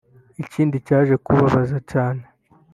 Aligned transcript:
Ikindi 0.43 0.75
cyaje 0.87 1.15
kubabaza 1.25 1.77
cyane 1.91 2.23